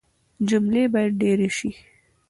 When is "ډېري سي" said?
1.21-1.69